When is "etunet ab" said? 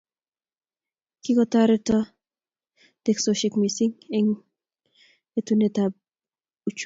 5.39-5.93